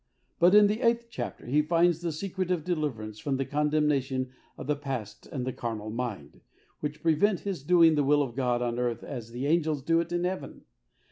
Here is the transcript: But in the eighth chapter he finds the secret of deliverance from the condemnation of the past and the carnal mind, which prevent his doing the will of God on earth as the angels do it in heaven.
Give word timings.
But 0.39 0.55
in 0.55 0.65
the 0.65 0.81
eighth 0.81 1.09
chapter 1.11 1.45
he 1.45 1.61
finds 1.61 2.01
the 2.01 2.11
secret 2.11 2.49
of 2.49 2.63
deliverance 2.63 3.19
from 3.19 3.37
the 3.37 3.45
condemnation 3.45 4.31
of 4.57 4.65
the 4.65 4.75
past 4.75 5.27
and 5.27 5.45
the 5.45 5.53
carnal 5.53 5.91
mind, 5.91 6.41
which 6.79 7.03
prevent 7.03 7.41
his 7.41 7.61
doing 7.63 7.93
the 7.93 8.03
will 8.03 8.23
of 8.23 8.35
God 8.35 8.63
on 8.63 8.79
earth 8.79 9.03
as 9.03 9.29
the 9.29 9.45
angels 9.45 9.83
do 9.83 9.99
it 9.99 10.11
in 10.11 10.23
heaven. 10.23 10.63